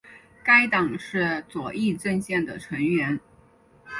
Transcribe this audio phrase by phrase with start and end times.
[0.43, 3.19] 该党是左翼阵线的成员。